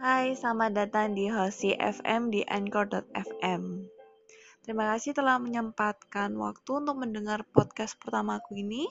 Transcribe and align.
Hai, 0.00 0.32
selamat 0.32 0.72
datang 0.80 1.12
di 1.12 1.28
Hosi 1.28 1.76
FM 1.76 2.32
di 2.32 2.40
Anchor.fm. 2.48 3.84
Terima 4.64 4.96
kasih 4.96 5.12
telah 5.12 5.36
menyempatkan 5.36 6.32
waktu 6.40 6.70
untuk 6.72 6.96
mendengar 7.04 7.44
podcast 7.44 8.00
pertamaku 8.00 8.64
ini, 8.64 8.88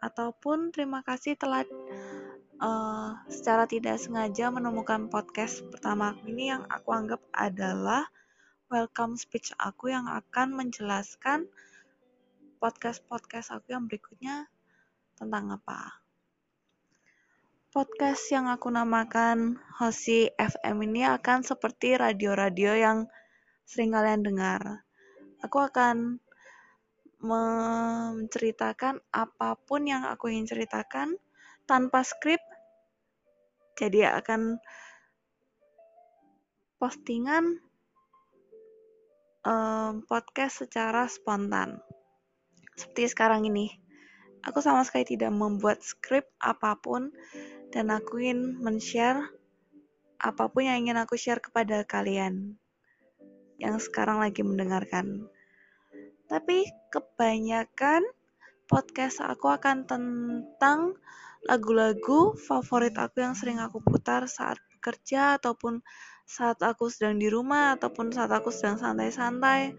ataupun 0.00 0.72
terima 0.72 1.04
kasih 1.04 1.36
telah 1.36 1.68
uh, 2.64 3.12
secara 3.28 3.68
tidak 3.68 4.00
sengaja 4.00 4.48
menemukan 4.48 5.12
podcast 5.12 5.68
pertamaku 5.68 6.32
ini 6.32 6.48
yang 6.48 6.64
aku 6.72 6.96
anggap 6.96 7.20
adalah 7.36 8.08
welcome 8.72 9.20
speech 9.20 9.52
aku 9.60 9.92
yang 9.92 10.08
akan 10.08 10.56
menjelaskan 10.56 11.44
podcast-podcast 12.56 13.52
aku 13.52 13.76
yang 13.76 13.84
berikutnya 13.84 14.48
tentang 15.12 15.60
apa. 15.60 16.07
Podcast 17.78 18.34
yang 18.34 18.50
aku 18.50 18.74
namakan 18.74 19.54
Hosi 19.78 20.26
FM 20.34 20.82
ini 20.90 21.06
akan 21.06 21.46
seperti 21.46 21.94
radio-radio 21.94 22.74
yang 22.74 22.98
sering 23.62 23.94
kalian 23.94 24.26
dengar. 24.26 24.82
Aku 25.46 25.62
akan 25.62 26.18
menceritakan 27.22 28.98
apa 29.14 29.54
pun 29.62 29.86
yang 29.86 30.02
aku 30.10 30.26
ingin 30.26 30.50
ceritakan 30.50 31.22
tanpa 31.70 32.02
skrip. 32.02 32.42
Jadi 33.78 34.10
akan 34.10 34.58
postingan 36.82 37.62
um, 39.46 40.02
podcast 40.02 40.66
secara 40.66 41.06
spontan. 41.06 41.78
Seperti 42.74 43.06
sekarang 43.06 43.46
ini. 43.46 43.70
Aku 44.46 44.62
sama 44.62 44.86
sekali 44.86 45.04
tidak 45.16 45.34
membuat 45.34 45.82
skrip 45.82 46.30
apa 46.38 46.78
pun 46.78 47.10
dan 47.74 47.90
aku 47.90 48.22
ingin 48.22 48.58
men-share 48.62 49.26
apa 50.18 50.50
pun 50.50 50.66
yang 50.66 50.86
ingin 50.86 50.98
aku 50.98 51.14
share 51.14 51.38
kepada 51.38 51.86
kalian 51.86 52.58
yang 53.58 53.78
sekarang 53.82 54.22
lagi 54.22 54.42
mendengarkan. 54.46 55.26
Tapi 56.30 56.66
kebanyakan 56.94 58.06
podcast 58.68 59.24
aku 59.24 59.50
akan 59.50 59.88
tentang 59.88 60.94
lagu-lagu 61.46 62.34
favorit 62.36 62.94
aku 62.98 63.22
yang 63.22 63.34
sering 63.34 63.58
aku 63.58 63.82
putar 63.82 64.26
saat 64.26 64.58
bekerja 64.78 65.40
ataupun 65.40 65.82
saat 66.28 66.60
aku 66.60 66.92
sedang 66.92 67.16
di 67.16 67.32
rumah 67.32 67.74
ataupun 67.74 68.12
saat 68.12 68.28
aku 68.28 68.52
sedang 68.52 68.76
santai-santai 68.76 69.72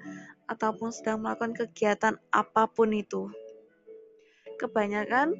ataupun 0.50 0.90
sedang 0.90 1.22
melakukan 1.22 1.54
kegiatan 1.54 2.18
apa 2.34 2.66
pun 2.66 2.90
itu. 2.92 3.30
Kebanyakan 4.60 5.40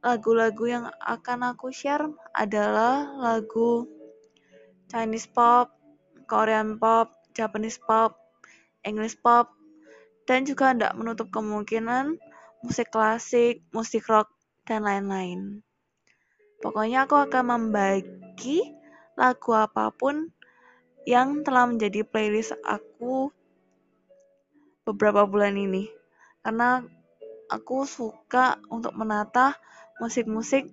lagu-lagu 0.00 0.64
yang 0.64 0.84
akan 1.02 1.52
aku 1.52 1.74
share 1.74 2.08
adalah 2.32 3.10
lagu 3.18 3.84
Chinese 4.88 5.28
pop, 5.28 5.74
Korean 6.30 6.78
pop, 6.78 7.10
Japanese 7.36 7.82
pop, 7.82 8.16
English 8.86 9.18
pop, 9.20 9.50
dan 10.24 10.46
juga 10.46 10.72
tidak 10.72 10.94
menutup 10.94 11.28
kemungkinan 11.34 12.16
musik 12.62 12.88
klasik, 12.94 13.66
musik 13.74 14.06
rock, 14.08 14.30
dan 14.64 14.86
lain-lain. 14.86 15.60
Pokoknya 16.60 17.08
aku 17.08 17.16
akan 17.16 17.44
membagi 17.56 18.62
lagu 19.16 19.56
apa 19.56 19.88
pun 19.90 20.28
yang 21.08 21.40
telah 21.40 21.64
menjadi 21.64 22.04
playlist 22.04 22.52
aku 22.62 23.32
beberapa 24.84 25.24
bulan 25.24 25.56
ini. 25.56 25.88
Karena 26.44 26.84
aku 27.50 27.84
suka 27.84 28.62
untuk 28.70 28.94
menata 28.94 29.58
musik-musik 29.98 30.70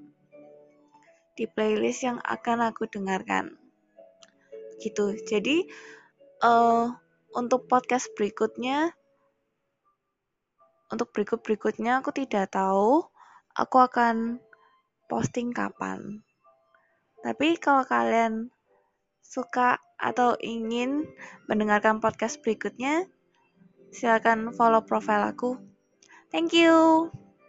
di 1.33 1.45
playlist 1.49 2.05
yang 2.05 2.17
akan 2.21 2.69
aku 2.69 2.85
dengarkan. 2.85 3.57
Gitu. 4.77 5.17
Jadi 5.25 5.65
uh, 6.45 6.93
untuk 7.33 7.65
podcast 7.65 8.13
berikutnya 8.13 8.93
untuk 10.87 11.11
berikut-berikutnya 11.11 11.99
aku 11.99 12.15
tidak 12.15 12.55
tahu 12.55 13.03
aku 13.57 13.77
akan 13.81 14.39
posting 15.11 15.51
kapan. 15.51 16.23
Tapi 17.25 17.57
kalau 17.59 17.83
kalian 17.83 18.53
suka 19.19 19.81
atau 19.97 20.37
ingin 20.39 21.09
mendengarkan 21.49 21.99
podcast 21.99 22.39
berikutnya, 22.39 23.09
silakan 23.91 24.53
follow 24.53 24.85
profile 24.85 25.27
aku. 25.27 25.57
Thank 26.31 26.53
you. 26.53 27.11